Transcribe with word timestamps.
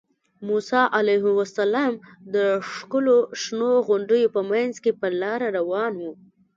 موسی 0.47 0.81
علیه 0.97 1.25
السلام 1.45 1.93
د 2.35 2.37
ښکلو 2.73 3.15
شنو 3.41 3.71
غونډیو 3.87 4.33
په 4.35 4.41
منځ 4.51 4.73
کې 4.83 4.91
پر 5.01 5.11
لاره 5.21 5.47
روان 5.57 5.93
و. 5.99 6.05